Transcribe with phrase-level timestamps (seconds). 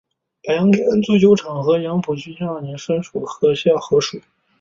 [0.41, 4.19] 白洋淀足球场与杨浦区青少年业余体育学校足球分校合署。